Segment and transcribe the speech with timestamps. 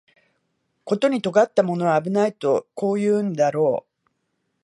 [0.83, 4.09] ことに尖ったものは危ないとこう言うんだろう